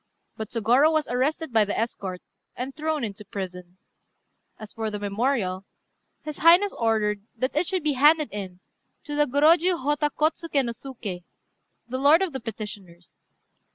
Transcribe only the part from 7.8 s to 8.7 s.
be handed in